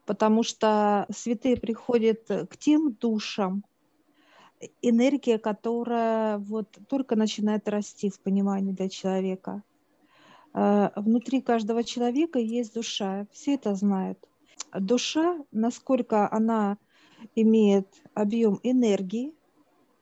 Потому 0.05 0.43
что 0.43 1.07
святые 1.09 1.57
приходят 1.57 2.27
к 2.27 2.57
тем 2.57 2.93
душам, 2.93 3.63
энергия, 4.81 5.37
которая 5.37 6.37
вот 6.37 6.77
только 6.87 7.15
начинает 7.15 7.67
расти 7.67 8.09
в 8.09 8.19
понимании 8.19 8.71
для 8.71 8.89
человека. 8.89 9.63
А, 10.53 10.91
внутри 10.95 11.41
каждого 11.41 11.83
человека 11.83 12.39
есть 12.39 12.73
душа, 12.73 13.27
все 13.31 13.55
это 13.55 13.75
знают. 13.75 14.19
Душа, 14.73 15.37
насколько 15.51 16.31
она 16.31 16.77
имеет 17.35 17.87
объем 18.13 18.59
энергии, 18.63 19.33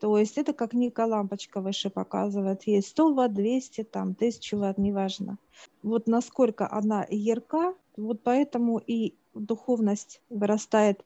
то 0.03 0.17
есть 0.17 0.37
это 0.37 0.51
как 0.51 0.73
некая 0.73 1.05
лампочка 1.05 1.61
выше 1.61 1.89
показывает. 1.89 2.63
Есть 2.67 2.89
100 2.89 3.13
ватт, 3.13 3.33
200, 3.33 3.83
там, 3.85 4.09
1000 4.09 4.57
ватт, 4.57 4.77
неважно. 4.77 5.37
Вот 5.81 6.07
насколько 6.07 6.69
она 6.69 7.07
ярка, 7.09 7.73
вот 7.95 8.21
поэтому 8.21 8.79
и 8.79 9.13
духовность 9.33 10.21
вырастает 10.29 11.05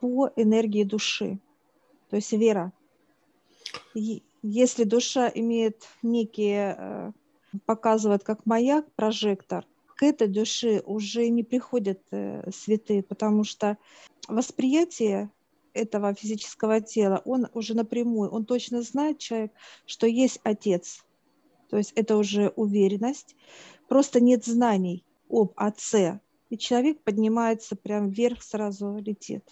по 0.00 0.28
энергии 0.34 0.82
души. 0.82 1.38
То 2.10 2.16
есть 2.16 2.32
вера. 2.32 2.72
Если 3.94 4.82
душа 4.82 5.30
имеет 5.32 5.86
некие, 6.02 6.74
э, 6.76 7.12
показывает 7.64 8.24
как 8.24 8.44
маяк, 8.44 8.90
прожектор, 8.96 9.64
к 9.94 10.02
этой 10.02 10.26
душе 10.26 10.82
уже 10.84 11.28
не 11.28 11.44
приходят 11.44 12.00
э, 12.10 12.50
святые, 12.50 13.04
потому 13.04 13.44
что 13.44 13.78
восприятие 14.26 15.30
этого 15.74 16.14
физического 16.14 16.80
тела, 16.80 17.22
он 17.24 17.48
уже 17.54 17.74
напрямую, 17.74 18.30
он 18.30 18.44
точно 18.44 18.82
знает, 18.82 19.18
человек, 19.18 19.52
что 19.86 20.06
есть 20.06 20.40
Отец. 20.44 21.04
То 21.70 21.78
есть 21.78 21.92
это 21.92 22.16
уже 22.16 22.48
уверенность. 22.56 23.34
Просто 23.88 24.20
нет 24.20 24.44
знаний 24.44 25.04
об 25.30 25.52
Отце. 25.56 26.20
И 26.50 26.58
человек 26.58 27.00
поднимается 27.02 27.76
прям 27.76 28.10
вверх, 28.10 28.42
сразу 28.42 28.98
летит. 28.98 29.42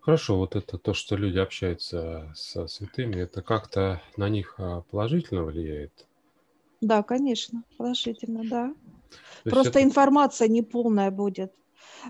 Хорошо, 0.00 0.38
вот 0.38 0.56
это 0.56 0.78
то, 0.78 0.94
что 0.94 1.16
люди 1.16 1.38
общаются 1.38 2.32
со 2.34 2.66
святыми, 2.66 3.20
это 3.20 3.42
как-то 3.42 4.00
на 4.16 4.28
них 4.28 4.54
а, 4.58 4.80
положительно 4.90 5.44
влияет? 5.44 6.06
Да, 6.80 7.02
конечно, 7.02 7.62
положительно, 7.76 8.42
да. 8.48 8.74
То 9.44 9.50
Просто 9.50 9.80
это... 9.80 9.82
информация 9.82 10.48
неполная 10.48 11.10
будет. 11.10 11.52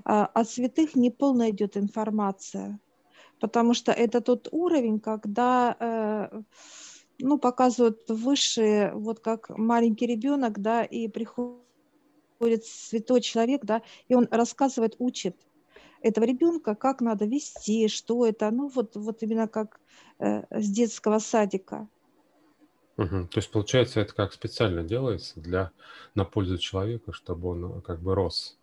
А, 0.05 0.27
от 0.27 0.49
святых 0.49 0.95
неполная 0.95 1.51
идет 1.51 1.77
информация, 1.77 2.79
потому 3.41 3.75
что 3.75 3.93
это 3.93 4.21
тот 4.21 4.49
уровень, 4.51 5.01
когда 5.01 5.77
э, 5.79 6.43
ну, 7.19 7.39
показывают 7.39 8.09
высшие, 8.09 8.93
вот 8.95 9.21
как 9.21 9.51
маленький 9.51 10.07
ребенок, 10.07 10.61
да, 10.61 10.85
и 10.85 11.09
приходит 11.09 12.65
святой 12.65 13.21
человек, 13.21 13.65
да, 13.65 13.83
и 14.09 14.15
он 14.15 14.29
рассказывает, 14.31 14.97
учит 14.99 15.37
этого 16.01 16.25
ребенка, 16.25 16.75
как 16.75 17.01
надо 17.01 17.25
вести, 17.25 17.89
что 17.89 18.27
это, 18.27 18.51
ну 18.51 18.69
вот, 18.69 18.97
вот 18.97 19.23
именно 19.23 19.49
как 19.49 19.81
э, 20.19 20.45
с 20.51 20.69
детского 20.69 21.19
садика. 21.19 21.89
Угу. 22.97 23.29
То 23.29 23.39
есть, 23.39 23.51
получается, 23.51 24.01
это 24.01 24.15
как 24.15 24.33
специально 24.33 24.83
делается 24.83 25.41
для, 25.41 25.71
на 26.15 26.25
пользу 26.25 26.59
человека, 26.59 27.13
чтобы 27.13 27.49
он 27.49 27.81
как 27.83 28.01
бы 28.01 28.15
рос 28.15 28.58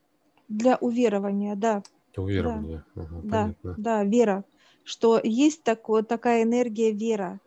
для 0.48 0.78
уверования, 0.78 1.56
да. 1.56 1.84
Для 2.14 2.24
уверования, 2.24 2.86
да. 2.96 3.02
Ага, 3.02 3.22
да, 3.24 3.44
понятно. 3.44 3.76
да, 3.78 4.04
вера, 4.04 4.46
что 4.84 5.20
есть 5.24 5.64
такое, 5.64 6.04
такая 6.04 6.44
энергия 6.44 6.92
вера, 6.92 7.40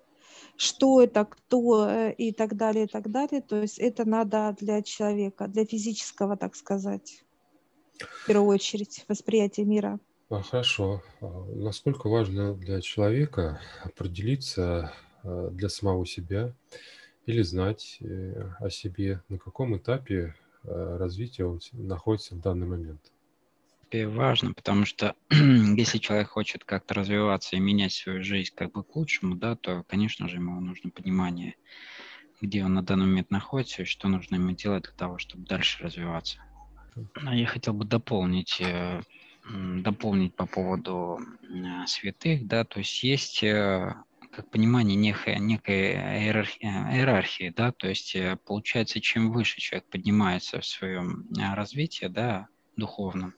что 0.56 1.00
это, 1.00 1.24
кто 1.24 1.88
э, 1.88 2.12
и 2.14 2.32
так 2.32 2.56
далее, 2.56 2.84
и 2.84 2.88
так 2.88 3.10
далее. 3.10 3.40
То 3.42 3.56
есть 3.56 3.78
это 3.78 4.04
надо 4.04 4.54
для 4.58 4.82
человека, 4.82 5.46
для 5.46 5.64
физического, 5.64 6.36
так 6.36 6.56
сказать, 6.56 7.24
в 7.98 8.26
первую 8.26 8.48
очередь, 8.48 9.04
восприятия 9.08 9.64
мира. 9.64 10.00
А, 10.30 10.42
хорошо. 10.42 11.02
А 11.20 11.26
насколько 11.54 12.08
важно 12.08 12.54
для 12.54 12.80
человека 12.80 13.60
определиться 13.84 14.92
а, 15.22 15.50
для 15.50 15.68
самого 15.68 16.06
себя 16.06 16.52
или 17.26 17.42
знать 17.42 17.98
э, 18.00 18.50
о 18.58 18.70
себе, 18.70 19.22
на 19.28 19.38
каком 19.38 19.76
этапе 19.76 20.34
Э, 20.34 20.47
развития 20.64 21.44
он 21.44 21.60
находится 21.72 22.34
в 22.34 22.40
данный 22.40 22.66
момент? 22.66 23.00
важно, 24.06 24.52
потому 24.52 24.84
что 24.84 25.14
если 25.30 25.98
человек 25.98 26.28
хочет 26.28 26.64
как-то 26.64 26.94
развиваться 26.94 27.56
и 27.56 27.60
менять 27.60 27.92
свою 27.92 28.22
жизнь 28.22 28.52
как 28.54 28.72
бы 28.72 28.84
к 28.84 28.94
лучшему, 28.94 29.34
да, 29.34 29.56
то, 29.56 29.82
конечно 29.88 30.28
же, 30.28 30.36
ему 30.36 30.60
нужно 30.60 30.90
понимание, 30.90 31.56
где 32.40 32.64
он 32.64 32.74
на 32.74 32.82
данный 32.82 33.06
момент 33.06 33.30
находится 33.30 33.82
и 33.82 33.86
что 33.86 34.08
нужно 34.08 34.34
ему 34.34 34.52
делать 34.52 34.84
для 34.84 34.92
того, 34.92 35.18
чтобы 35.18 35.46
дальше 35.46 35.82
развиваться. 35.82 36.38
А 37.14 37.34
я 37.34 37.46
хотел 37.46 37.72
бы 37.72 37.84
дополнить, 37.84 38.60
э, 38.60 39.00
дополнить 39.48 40.34
по 40.34 40.46
поводу 40.46 41.18
э, 41.42 41.86
святых, 41.86 42.46
да, 42.46 42.64
то 42.64 42.80
есть 42.80 43.02
есть 43.02 43.42
как 44.38 44.50
понимание 44.50 44.94
некой, 44.94 45.40
некой 45.40 45.94
иерархии, 45.94 46.64
иерархии, 46.64 47.52
да, 47.56 47.72
то 47.72 47.88
есть 47.88 48.14
э, 48.14 48.38
получается, 48.46 49.00
чем 49.00 49.32
выше 49.32 49.60
человек 49.60 49.88
поднимается 49.88 50.60
в 50.60 50.64
своем 50.64 51.26
э, 51.36 51.54
развитии, 51.54 52.06
да, 52.06 52.46
духовном, 52.76 53.34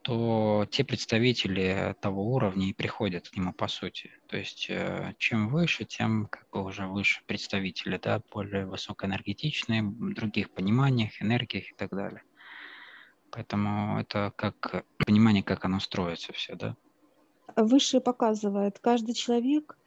то 0.00 0.66
те 0.70 0.82
представители 0.82 1.94
того 2.00 2.32
уровня 2.32 2.68
и 2.68 2.72
приходят 2.72 3.28
к 3.28 3.36
нему 3.36 3.52
по 3.52 3.68
сути. 3.68 4.12
То 4.26 4.38
есть 4.38 4.70
э, 4.70 5.14
чем 5.18 5.48
выше, 5.50 5.84
тем 5.84 6.28
как 6.30 6.48
бы 6.50 6.64
уже 6.64 6.86
выше 6.86 7.20
представители, 7.26 8.00
да, 8.02 8.22
более 8.32 8.64
высокоэнергетичные, 8.64 9.82
в 9.82 10.14
других 10.14 10.48
пониманиях, 10.52 11.20
энергиях 11.20 11.70
и 11.70 11.74
так 11.76 11.90
далее. 11.90 12.22
Поэтому 13.30 14.00
это 14.00 14.32
как 14.36 14.86
понимание, 15.04 15.42
как 15.42 15.66
оно 15.66 15.80
строится 15.80 16.32
все, 16.32 16.54
да. 16.54 16.76
Выше 17.56 18.00
показывает, 18.00 18.78
каждый 18.78 19.12
человек 19.12 19.76
Э, 19.76 19.83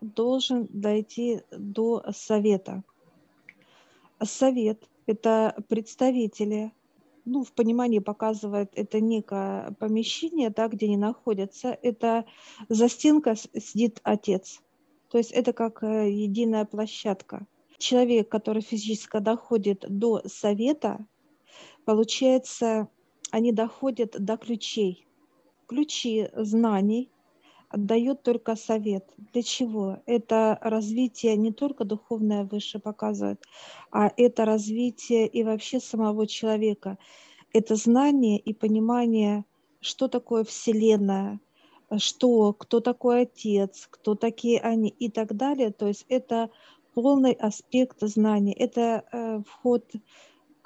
должен 0.00 0.68
дойти 0.70 1.40
до 1.50 2.04
совета. 2.12 2.84
Совет– 4.22 4.88
это 5.06 5.54
представители, 5.68 6.72
ну, 7.24 7.44
в 7.44 7.52
понимании 7.52 7.98
показывает, 7.98 8.70
это 8.74 9.00
некое 9.00 9.72
помещение, 9.80 10.50
да, 10.50 10.68
где 10.68 10.86
они 10.86 10.96
находятся, 10.96 11.76
это 11.82 12.24
за 12.68 12.88
стенкой 12.88 13.36
сидит 13.36 14.00
отец. 14.02 14.60
То 15.10 15.18
есть 15.18 15.32
это 15.32 15.52
как 15.52 15.82
э, 15.82 16.10
единая 16.10 16.64
площадка. 16.64 17.46
Человек, 17.78 18.28
который 18.28 18.62
физически 18.62 19.18
доходит 19.18 19.84
до 19.88 20.22
совета, 20.26 21.04
получается, 21.84 22.88
они 23.30 23.52
доходят 23.52 24.16
до 24.18 24.36
ключей. 24.36 25.06
Ключи 25.66 26.28
знаний, 26.34 27.10
отдает 27.68 28.22
только 28.22 28.56
совет. 28.56 29.04
Для 29.32 29.42
чего? 29.42 29.98
Это 30.06 30.58
развитие 30.62 31.36
не 31.36 31.52
только 31.52 31.84
духовное 31.84 32.44
выше 32.44 32.78
показывает, 32.78 33.42
а 33.90 34.10
это 34.16 34.44
развитие 34.44 35.26
и 35.26 35.44
вообще 35.44 35.80
самого 35.80 36.26
человека. 36.26 36.98
Это 37.52 37.76
знание 37.76 38.38
и 38.38 38.52
понимание, 38.52 39.44
что 39.80 40.08
такое 40.08 40.44
Вселенная, 40.44 41.40
что, 41.96 42.52
кто 42.52 42.80
такой 42.80 43.22
отец, 43.22 43.86
кто 43.90 44.14
такие 44.14 44.60
они 44.60 44.88
и 44.88 45.10
так 45.10 45.34
далее. 45.34 45.70
То 45.70 45.88
есть 45.88 46.04
это 46.08 46.50
полный 46.94 47.32
аспект 47.32 48.00
знания. 48.00 48.52
Это 48.52 49.04
э, 49.12 49.40
вход 49.46 49.84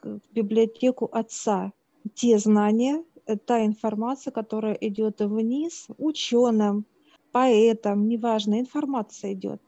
в 0.03 0.21
библиотеку 0.33 1.09
отца. 1.13 1.73
Те 2.15 2.39
знания, 2.39 3.05
э, 3.27 3.37
та 3.37 3.65
информация, 3.65 4.33
которая 4.33 4.75
идет 4.75 5.21
вниз 5.21 5.87
ученым, 5.99 6.87
поэтам, 7.33 8.09
неважно, 8.09 8.61
информация 8.61 9.33
идет. 9.33 9.61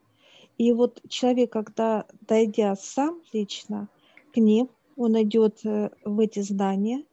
И 0.58 0.72
вот 0.72 1.02
человек, 1.08 1.52
когда 1.52 2.06
дойдя 2.20 2.76
сам 2.76 3.20
лично 3.32 3.88
к 4.32 4.36
ним, 4.36 4.68
он 4.96 5.20
идет 5.22 5.64
э, 5.64 5.90
в 6.04 6.20
эти 6.20 6.40
знания, 6.40 7.04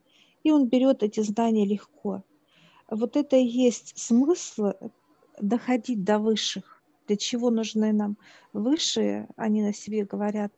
и 0.43 0.51
он 0.51 0.67
берет 0.67 1.01
эти 1.01 1.22
знания 1.22 1.65
легко. 1.65 2.24
Вот 2.89 3.15
это 3.15 3.38
и 3.38 3.46
есть 3.46 3.98
смысл 3.98 4.74
доходить 5.39 6.03
до 6.03 6.20
высших 6.20 6.81
для 7.12 7.17
чего 7.17 7.50
нужны 7.50 7.91
нам 7.91 8.17
высшие, 8.53 9.27
они 9.36 9.62
на 9.62 9.74
себе 9.74 10.05
говорят. 10.05 10.53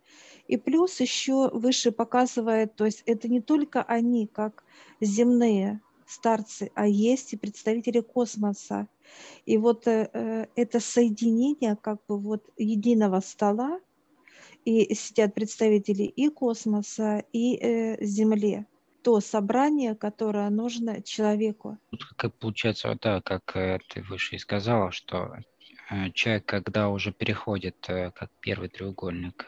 И 0.47 0.55
плюс 0.55 0.99
еще 0.99 1.49
выше 1.49 1.91
показывает, 1.91 2.75
то 2.75 2.85
есть 2.85 3.01
это 3.07 3.27
не 3.27 3.41
только 3.41 3.81
они, 3.81 4.27
как 4.27 4.63
земные 5.01 5.81
старцы, 6.05 6.71
а 6.75 6.87
есть 6.87 7.33
и 7.33 7.37
представители 7.37 7.99
космоса. 7.99 8.87
И 9.45 9.57
вот 9.57 9.87
э, 9.87 10.09
э 10.13 10.45
это 10.55 10.79
соединение 10.79 11.75
как 11.75 11.99
бы 12.07 12.17
вот 12.17 12.43
единого 12.57 13.19
стола, 13.21 13.79
и 14.65 14.93
сидят 14.95 15.33
представители 15.33 16.03
и 16.03 16.29
космоса, 16.29 17.23
и 17.33 17.57
э, 17.57 18.03
Земли 18.03 18.65
то 19.01 19.19
собрание, 19.19 19.95
которое 19.95 20.49
нужно 20.49 21.01
человеку. 21.01 21.77
Тут 21.89 22.05
как 22.15 22.33
получается, 22.35 22.97
да, 23.01 23.19
как 23.19 23.55
э, 23.55 23.79
ты 23.89 24.01
выше 24.01 24.35
и 24.35 24.39
сказала, 24.39 24.93
что 24.93 25.35
Э, 25.89 26.09
человек, 26.11 26.45
когда 26.45 26.89
уже 26.89 27.11
переходит 27.11 27.75
как 27.85 28.29
первый 28.39 28.69
треугольник 28.69 29.45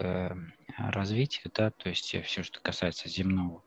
развития, 0.78 1.50
да, 1.54 1.72
то 1.72 1.90
есть 1.90 2.16
все, 2.24 2.44
что 2.44 2.60
касается 2.60 3.10
земного, 3.10 3.64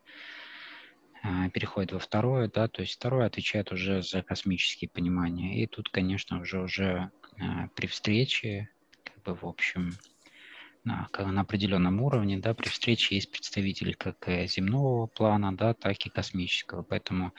переходит 1.53 1.93
во 1.93 1.99
второе, 1.99 2.49
да, 2.49 2.69
то 2.69 2.83
есть 2.83 2.95
второе 2.95 3.27
отвечает 3.27 3.73
уже 3.73 4.03
за 4.03 4.23
космические 4.23 4.89
понимания. 4.89 5.63
И 5.63 5.67
тут, 5.67 5.89
конечно, 5.89 6.41
уже 6.41 6.61
уже 6.61 7.11
при 7.75 7.87
встрече, 7.87 8.69
как 9.05 9.23
бы 9.23 9.35
в 9.35 9.45
общем, 9.45 9.93
на, 10.85 11.09
на 11.19 11.41
определенном 11.41 12.01
уровне, 12.01 12.39
да, 12.39 12.55
при 12.55 12.69
встрече 12.69 13.17
есть 13.17 13.31
представители 13.31 13.93
как 13.93 14.29
земного 14.47 15.07
плана, 15.07 15.57
да, 15.57 15.75
так 15.75 15.97
и 16.07 16.11
космического. 16.11 16.83
Поэтому, 16.83 17.35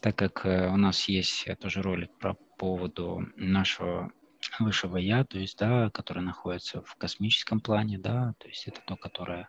так 0.00 0.16
как 0.16 0.44
у 0.44 0.76
нас 0.76 1.08
есть 1.08 1.46
тоже 1.60 1.82
ролик 1.82 2.16
про 2.18 2.34
поводу 2.58 3.26
нашего 3.36 4.12
высшего 4.60 4.98
я, 4.98 5.24
то 5.24 5.38
есть, 5.38 5.58
да, 5.58 5.90
которое 5.90 6.20
находится 6.20 6.82
в 6.82 6.94
космическом 6.96 7.60
плане, 7.60 7.98
да, 7.98 8.34
то 8.38 8.46
есть 8.46 8.68
это 8.68 8.80
то, 8.86 8.96
которое 8.96 9.48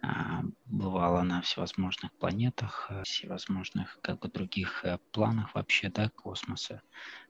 а, 0.00 0.42
бывало 0.66 1.22
на 1.22 1.42
всевозможных 1.42 2.12
планетах, 2.12 2.86
э, 2.90 3.02
всевозможных 3.04 3.98
как 4.00 4.20
бы 4.20 4.28
других 4.28 4.84
э, 4.84 4.98
планах 5.10 5.54
вообще, 5.54 5.90
да, 5.90 6.08
космоса. 6.10 6.82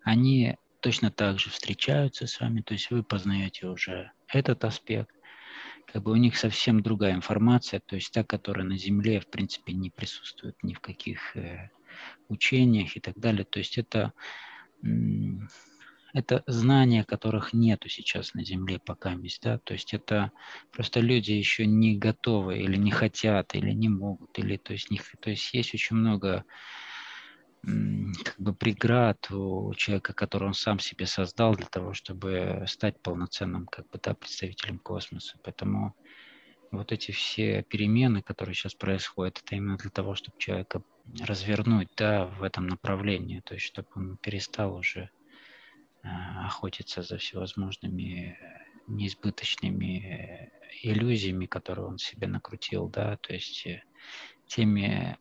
Они 0.02 0.56
точно 0.80 1.10
так 1.10 1.38
же 1.38 1.50
встречаются 1.50 2.26
с 2.26 2.40
вами, 2.40 2.60
то 2.60 2.74
есть 2.74 2.90
вы 2.90 3.02
познаете 3.02 3.66
уже 3.66 4.12
этот 4.26 4.64
аспект, 4.64 5.14
как 5.86 6.02
бы 6.02 6.12
у 6.12 6.16
них 6.16 6.36
совсем 6.36 6.82
другая 6.82 7.14
информация, 7.14 7.80
то 7.80 7.96
есть 7.96 8.12
та, 8.12 8.22
которая 8.22 8.66
на 8.66 8.76
Земле, 8.76 9.20
в 9.20 9.28
принципе, 9.28 9.72
не 9.72 9.90
присутствует 9.90 10.62
ни 10.62 10.74
в 10.74 10.80
каких 10.80 11.36
э, 11.36 11.70
учениях 12.28 12.96
и 12.96 13.00
так 13.00 13.18
далее. 13.18 13.44
То 13.44 13.58
есть 13.60 13.78
это 13.78 14.12
это 16.14 16.42
знания, 16.46 17.04
которых 17.04 17.52
нету 17.52 17.88
сейчас 17.88 18.34
на 18.34 18.44
Земле 18.44 18.78
пока 18.78 19.12
есть, 19.12 19.42
да, 19.42 19.58
то 19.58 19.74
есть 19.74 19.92
это 19.94 20.32
просто 20.72 21.00
люди 21.00 21.32
еще 21.32 21.66
не 21.66 21.96
готовы 21.96 22.58
или 22.58 22.76
не 22.76 22.90
хотят, 22.90 23.54
или 23.54 23.70
не 23.72 23.88
могут, 23.88 24.38
или 24.38 24.56
то 24.56 24.72
есть, 24.72 24.90
не, 24.90 25.00
то 25.20 25.30
есть 25.30 25.52
есть 25.52 25.74
очень 25.74 25.96
много 25.96 26.44
как 27.62 28.38
бы 28.38 28.54
преград 28.54 29.30
у 29.30 29.74
человека, 29.74 30.14
который 30.14 30.48
он 30.48 30.54
сам 30.54 30.78
себе 30.78 31.06
создал 31.06 31.54
для 31.54 31.66
того, 31.66 31.92
чтобы 31.92 32.64
стать 32.66 33.00
полноценным 33.02 33.66
как 33.66 33.88
бы, 33.90 33.98
да, 34.02 34.14
представителем 34.14 34.78
космоса. 34.78 35.38
Поэтому 35.42 35.94
вот 36.70 36.92
эти 36.92 37.10
все 37.10 37.64
перемены, 37.68 38.22
которые 38.22 38.54
сейчас 38.54 38.74
происходят, 38.74 39.42
это 39.44 39.56
именно 39.56 39.76
для 39.76 39.90
того, 39.90 40.14
чтобы 40.14 40.38
человека 40.38 40.82
развернуть 41.20 41.88
да, 41.96 42.26
в 42.26 42.42
этом 42.42 42.66
направлении, 42.66 43.40
то 43.40 43.54
есть 43.54 43.66
чтобы 43.66 43.88
он 43.94 44.16
перестал 44.18 44.74
уже 44.76 45.10
Э, 46.08 46.46
охотиться 46.46 47.02
за 47.02 47.18
всевозможными 47.18 48.38
э, 48.40 48.82
неизбыточными 48.86 49.98
э, 49.98 50.50
иллюзиями, 50.82 51.46
которые 51.46 51.86
он 51.86 51.98
себе 51.98 52.26
накрутил, 52.26 52.88
да, 52.88 53.16
то 53.18 53.34
есть 53.34 53.66
теми 54.46 55.18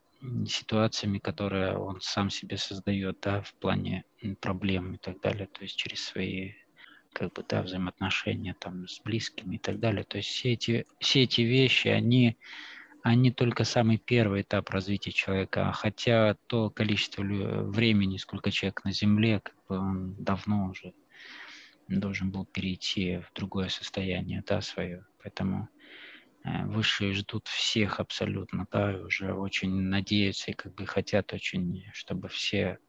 ситуациями, 0.48 1.20
которые 1.20 1.78
он 1.78 2.00
сам 2.02 2.30
себе 2.30 2.58
создает, 2.58 3.20
да, 3.22 3.42
в 3.42 3.54
плане 3.56 4.06
проблем 4.40 4.94
и 4.94 4.98
так 4.98 5.20
далее, 5.20 5.48
то 5.48 5.64
есть 5.64 5.76
через 5.76 6.04
свои 6.04 6.54
как 7.14 7.34
бы, 7.34 7.44
да, 7.48 7.62
взаимоотношения 7.62 8.56
там 8.58 8.88
с 8.88 9.02
близкими 9.02 9.56
и 9.56 9.60
так 9.60 9.80
далее. 9.80 10.04
То 10.04 10.18
есть 10.18 10.30
все 10.30 10.54
эти, 10.54 10.86
все 11.00 11.24
эти 11.24 11.42
вещи, 11.42 11.88
они 11.88 12.38
они 13.04 13.32
только 13.32 13.64
самый 13.64 13.98
первый 13.98 14.42
этап 14.42 14.70
развития 14.70 15.12
человека, 15.12 15.72
хотя 15.72 16.36
то 16.48 16.70
количество 16.70 17.24
времени, 17.24 18.18
сколько 18.18 18.52
человек 18.52 18.84
на 18.84 18.92
Земле, 18.92 19.42
он 19.76 20.16
давно 20.16 20.70
уже 20.70 20.94
должен 21.88 22.32
был 22.32 22.46
перейти 22.46 23.18
в 23.18 23.32
другое 23.34 23.70
состояние, 23.70 24.44
да, 24.46 24.62
свое. 24.62 25.06
Поэтому 25.22 25.70
э, 26.44 26.66
высшие 26.66 27.14
ждут 27.14 27.48
всех 27.48 28.00
абсолютно, 28.00 28.68
да, 28.72 28.94
и 28.94 29.02
уже 29.02 29.34
очень 29.34 29.72
надеются 29.72 30.52
и 30.52 30.56
как 30.56 30.74
бы 30.76 30.86
хотят 30.86 31.34
очень, 31.34 31.86
чтобы 31.94 32.28
все 32.28 32.80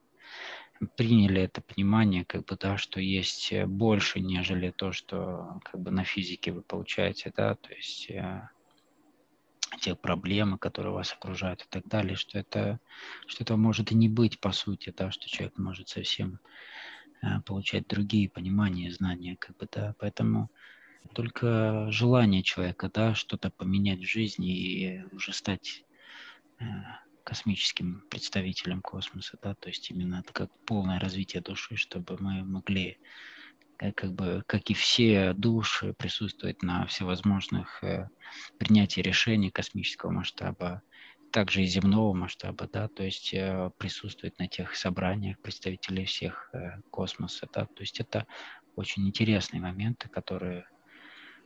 приняли 0.96 1.42
это 1.42 1.60
понимание, 1.60 2.24
как 2.24 2.44
бы, 2.44 2.56
да, 2.56 2.76
что 2.76 3.00
есть 3.00 3.52
больше, 3.64 4.20
нежели 4.20 4.70
то, 4.70 4.92
что 4.92 5.60
как 5.64 5.80
бы 5.80 5.90
на 5.90 6.04
физике 6.04 6.52
вы 6.52 6.62
получаете, 6.62 7.32
да, 7.36 7.54
то 7.56 7.72
есть 7.74 8.10
э, 8.10 8.48
те 9.80 9.94
проблемы, 9.94 10.58
которые 10.58 10.92
вас 10.92 11.12
окружают 11.12 11.62
и 11.62 11.66
так 11.68 11.86
далее, 11.86 12.16
что 12.16 12.38
это, 12.38 12.80
что 13.26 13.44
этого 13.44 13.56
может 13.56 13.92
и 13.92 13.94
не 13.94 14.08
быть 14.08 14.40
по 14.40 14.52
сути, 14.52 14.92
да, 14.96 15.10
что 15.10 15.28
человек 15.28 15.58
может 15.58 15.88
совсем 15.88 16.40
э, 17.22 17.40
получать 17.46 17.86
другие 17.88 18.28
понимания, 18.28 18.92
знания, 18.92 19.36
как 19.36 19.56
бы, 19.56 19.68
да, 19.70 19.94
поэтому 19.98 20.50
только 21.14 21.90
желание 21.90 22.42
человека, 22.42 22.90
да, 22.92 23.14
что-то 23.14 23.50
поменять 23.50 24.00
в 24.00 24.10
жизни 24.10 24.54
и 24.54 25.04
уже 25.12 25.32
стать 25.32 25.84
э, 26.58 26.64
космическим 27.24 28.02
представителем 28.10 28.80
космоса, 28.80 29.38
да, 29.42 29.54
то 29.54 29.68
есть 29.68 29.90
именно 29.90 30.16
это 30.16 30.32
как 30.32 30.50
полное 30.64 30.98
развитие 30.98 31.42
души, 31.42 31.76
чтобы 31.76 32.16
мы 32.18 32.44
могли 32.44 32.98
как 33.78 34.12
бы, 34.12 34.42
как 34.46 34.70
и 34.70 34.74
все 34.74 35.32
души, 35.34 35.94
присутствует 35.94 36.62
на 36.62 36.86
всевозможных 36.86 37.82
э, 37.84 38.08
принятии 38.58 39.00
решений 39.00 39.50
космического 39.50 40.10
масштаба, 40.10 40.82
также 41.30 41.62
и 41.62 41.66
земного 41.66 42.12
масштаба, 42.14 42.68
да, 42.72 42.88
то 42.88 43.02
есть 43.02 43.32
э, 43.34 43.70
присутствует 43.78 44.38
на 44.38 44.48
тех 44.48 44.74
собраниях 44.76 45.38
представителей 45.38 46.04
всех 46.04 46.50
э, 46.52 46.80
космоса, 46.90 47.48
да, 47.52 47.66
то 47.66 47.80
есть 47.80 48.00
это 48.00 48.26
очень 48.76 49.06
интересные 49.06 49.60
моменты, 49.60 50.08
которые, 50.08 50.66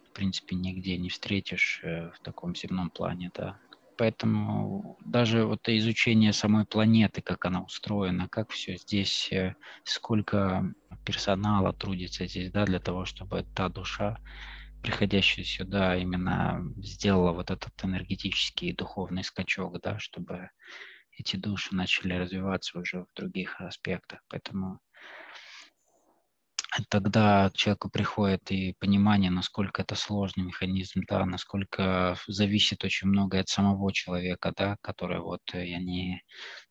в 0.08 0.12
принципе, 0.12 0.56
нигде 0.56 0.96
не 0.96 1.08
встретишь 1.08 1.80
э, 1.82 2.10
в 2.10 2.20
таком 2.20 2.54
земном 2.54 2.90
плане, 2.90 3.30
да, 3.34 3.58
Поэтому 4.02 4.98
даже 5.04 5.44
вот 5.46 5.68
изучение 5.68 6.32
самой 6.32 6.66
планеты, 6.66 7.22
как 7.22 7.44
она 7.44 7.62
устроена, 7.62 8.28
как 8.28 8.50
все 8.50 8.76
здесь, 8.76 9.30
э, 9.30 9.54
сколько 9.84 10.74
персонала 11.06 11.72
трудится 11.72 12.26
здесь, 12.26 12.50
да, 12.50 12.64
для 12.64 12.80
того, 12.80 13.04
чтобы 13.04 13.46
та 13.54 13.68
душа, 13.68 14.16
приходящая 14.82 15.44
сюда, 15.44 15.96
именно 15.96 16.64
сделала 16.78 17.30
вот 17.30 17.52
этот 17.52 17.72
энергетический 17.84 18.70
и 18.70 18.74
духовный 18.74 19.22
скачок, 19.22 19.80
да, 19.80 20.00
чтобы 20.00 20.50
эти 21.16 21.36
души 21.36 21.72
начали 21.72 22.14
развиваться 22.14 22.80
уже 22.80 23.02
в 23.04 23.14
других 23.14 23.60
аспектах. 23.60 24.18
Поэтому 24.26 24.80
тогда 26.88 27.50
к 27.50 27.56
человеку 27.56 27.90
приходит 27.90 28.50
и 28.50 28.74
понимание, 28.78 29.30
насколько 29.30 29.82
это 29.82 29.94
сложный 29.94 30.44
механизм, 30.44 31.02
да, 31.08 31.24
насколько 31.26 32.16
зависит 32.26 32.84
очень 32.84 33.08
многое 33.08 33.42
от 33.42 33.48
самого 33.48 33.92
человека, 33.92 34.52
да, 34.56 34.76
который 34.80 35.20
вот, 35.20 35.42
и 35.54 35.58
э, 35.58 35.76
они 35.76 36.22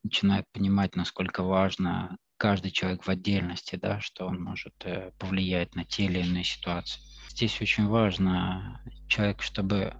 начинают 0.03 0.47
понимать, 0.51 0.95
насколько 0.95 1.43
важно 1.43 2.17
каждый 2.37 2.71
человек 2.71 3.03
в 3.05 3.09
отдельности, 3.09 3.75
да, 3.75 3.99
что 3.99 4.25
он 4.25 4.41
может 4.41 4.73
э, 4.85 5.11
повлиять 5.19 5.75
на 5.75 5.85
те 5.85 6.05
или 6.05 6.19
иные 6.19 6.43
ситуации. 6.43 6.99
Здесь 7.29 7.61
очень 7.61 7.87
важно 7.87 8.83
человек, 9.07 9.41
чтобы 9.41 9.93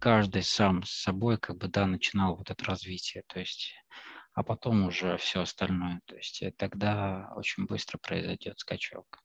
каждый 0.00 0.42
сам 0.42 0.82
с 0.82 0.90
собой 0.90 1.38
как 1.38 1.58
бы, 1.58 1.68
да, 1.68 1.86
начинал 1.86 2.36
вот 2.36 2.50
это 2.50 2.64
развитие, 2.64 3.22
то 3.28 3.38
есть 3.38 3.74
а 4.38 4.44
потом 4.44 4.86
уже 4.86 5.16
все 5.16 5.40
остальное. 5.40 6.00
То 6.06 6.14
есть 6.14 6.42
э, 6.42 6.52
тогда 6.56 7.32
очень 7.34 7.66
быстро 7.66 7.98
произойдет 7.98 8.60
скачок. 8.60 9.20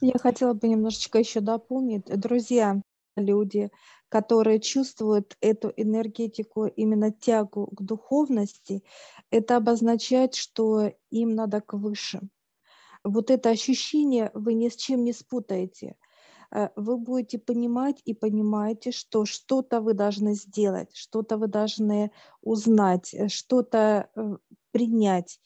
Я 0.00 0.18
хотела 0.18 0.54
бы 0.54 0.68
немножечко 0.68 1.18
еще 1.18 1.40
дополнить. 1.40 2.04
Друзья, 2.06 2.80
люди, 3.16 3.70
которые 4.08 4.60
чувствуют 4.60 5.36
эту 5.40 5.72
энергетику, 5.76 6.66
именно 6.66 7.12
тягу 7.12 7.68
к 7.72 7.82
духовности, 7.82 8.82
это 9.30 9.56
обозначает, 9.56 10.34
что 10.34 10.92
им 11.10 11.34
надо 11.34 11.60
к 11.60 11.74
высшим. 11.74 12.30
Вот 13.04 13.30
это 13.30 13.50
ощущение 13.50 14.30
вы 14.34 14.54
ни 14.54 14.68
с 14.68 14.76
чем 14.76 15.04
не 15.04 15.12
спутаете– 15.12 15.96
Э, 16.52 16.68
вы 16.76 16.96
будете 16.98 17.38
понимать 17.38 18.00
и 18.04 18.14
понимаете, 18.14 18.90
что 18.90 19.24
что-то 19.24 19.80
вы 19.80 19.94
должны 19.94 20.34
сделать, 20.34 20.94
что-то 20.94 21.36
вы 21.36 21.46
должны 21.46 22.10
узнать, 22.42 23.14
э, 23.14 23.28
что-то 23.28 24.08
э, 24.14 24.36
принять. 24.72 25.40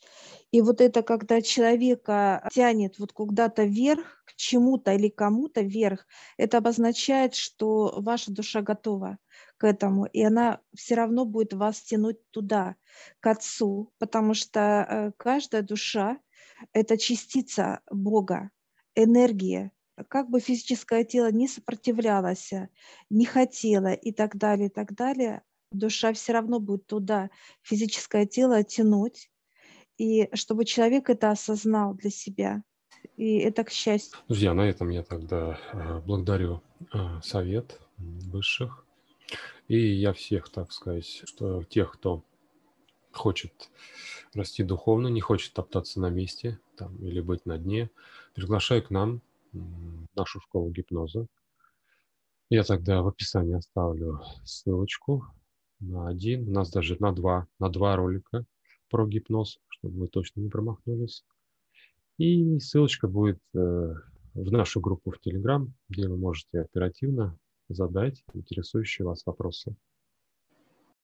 И 0.51 0.61
вот 0.61 0.81
это, 0.81 1.03
когда 1.03 1.41
человека 1.43 2.49
тянет 2.53 2.99
вот 2.99 3.13
куда-то 3.13 3.65
вверх, 3.65 4.23
к 4.25 4.35
чему-то 4.37 4.93
или 4.93 5.09
кому-то 5.09 5.63
вверх, 5.63 6.07
это 6.37 6.59
обозначает, 6.59 7.35
что 7.35 7.95
ваша 7.99 8.33
душа 8.33 8.63
готова 8.63 9.19
к 9.57 9.65
этому, 9.65 10.07
и 10.07 10.23
она 10.23 10.61
все 10.75 10.95
равно 10.95 11.25
будет 11.25 11.53
вас 11.53 11.81
тянуть 11.81 12.19
туда, 12.31 12.77
к 13.21 13.27
Отцу, 13.27 13.93
потому 13.99 14.35
что 14.35 15.13
каждая 15.17 15.63
душа– 15.63 16.19
это 16.73 16.99
частица 16.99 17.81
Бога, 17.91 18.51
энергия, 18.95 19.73
как 20.09 20.29
бы 20.29 20.41
физическое 20.41 21.05
тело 21.05 21.31
не 21.31 21.47
сопротивлялось, 21.47 22.53
не 23.11 23.25
хотело 23.27 23.93
и 23.93 24.13
так 24.13 24.37
далее, 24.37 24.67
и 24.67 24.71
так 24.71 24.95
далее, 24.95 25.43
душа 25.73 26.13
все 26.13 26.33
равно 26.33 26.61
будет 26.61 26.87
туда 26.87 27.31
физическое 27.63 28.27
тело 28.27 28.63
тянуть, 28.63 29.31
и 29.97 30.29
чтобы 30.35 30.65
человек 30.65 31.11
это 31.11 31.31
осознал 31.31 31.95
для 31.95 32.11
себя. 32.11 32.63
И 33.17 33.39
это 33.39 33.65
к 33.65 33.71
счастью. 33.71 34.19
Друзья, 34.29 34.55
на 34.55 34.63
этом 34.63 34.89
я 34.89 35.03
тогда 35.03 35.59
э, 35.73 36.01
благодарю 36.01 36.63
э, 36.93 37.21
совет 37.23 37.81
высших. 37.99 38.85
И 39.69 39.79
я 39.79 40.13
всех, 40.13 40.49
так 40.49 40.73
сказать, 40.73 41.23
что 41.25 41.63
тех, 41.65 41.93
кто 41.93 42.25
хочет 43.13 43.71
расти 44.35 44.63
духовно, 44.63 45.09
не 45.09 45.21
хочет 45.21 45.53
топтаться 45.53 46.01
на 46.01 46.11
месте 46.11 46.59
там, 46.77 46.97
или 46.97 47.21
быть 47.21 47.47
на 47.47 47.59
дне, 47.59 47.91
приглашаю 48.35 48.83
к 48.83 48.91
нам 48.91 49.23
нашу 50.15 50.41
школу 50.41 50.71
гипноза. 50.71 51.27
Я 52.51 52.65
тогда 52.65 53.03
в 53.03 53.09
описании 53.09 53.57
оставлю 53.57 54.21
ссылочку 54.45 55.25
на 55.89 56.09
один, 56.09 56.49
у 56.49 56.53
нас 56.53 56.71
даже 56.71 56.97
на 57.01 57.13
два, 57.13 57.47
на 57.59 57.69
два 57.69 57.97
ролика 57.97 58.45
про 58.91 59.07
гипноз, 59.07 59.59
чтобы 59.69 60.01
вы 60.01 60.09
точно 60.09 60.41
не 60.41 60.49
промахнулись. 60.49 61.25
И 62.19 62.59
ссылочка 62.61 63.09
будет 63.09 63.41
э, 63.55 63.59
в 64.35 64.53
нашу 64.53 64.81
группу 64.81 65.11
в 65.11 65.19
Telegram, 65.27 65.67
где 65.89 66.09
вы 66.09 66.17
можете 66.17 66.61
оперативно 66.61 67.39
задать 67.69 68.23
интересующие 68.35 69.07
вас 69.07 69.25
вопросы. 69.27 69.75